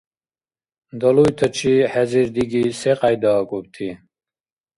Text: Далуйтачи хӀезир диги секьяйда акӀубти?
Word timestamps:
Далуйтачи 1.01 1.73
хӀезир 1.91 2.27
диги 2.35 2.63
секьяйда 2.79 3.31
акӀубти? 3.39 3.87